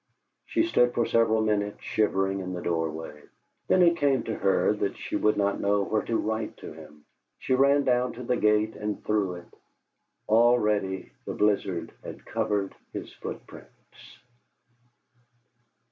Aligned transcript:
She 0.47 0.63
stood 0.63 0.95
for 0.95 1.05
several 1.05 1.41
minutes 1.43 1.83
shivering 1.83 2.39
in 2.39 2.53
the 2.53 2.61
doorway. 2.63 3.21
Then 3.67 3.83
it 3.83 3.97
came 3.97 4.23
to 4.23 4.33
her 4.35 4.73
that 4.73 4.97
she 4.97 5.15
would 5.15 5.37
not 5.37 5.59
know 5.59 5.83
where 5.83 6.01
to 6.01 6.17
write 6.17 6.57
to 6.57 6.73
him. 6.73 7.05
She 7.37 7.53
ran 7.53 7.83
down 7.83 8.13
to 8.13 8.23
the 8.23 8.35
gate 8.37 8.75
and 8.75 9.05
through 9.05 9.35
it. 9.35 9.53
Already 10.27 11.11
the 11.25 11.35
blizzard 11.35 11.91
had 12.03 12.25
covered 12.25 12.73
his 12.91 13.13
footprints. 13.13 14.17